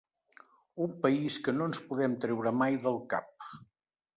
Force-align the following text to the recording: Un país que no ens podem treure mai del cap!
Un 0.85 0.95
país 1.03 1.35
que 1.49 1.53
no 1.57 1.67
ens 1.73 1.83
podem 1.91 2.15
treure 2.25 2.55
mai 2.63 2.81
del 2.87 2.99
cap! 3.13 3.49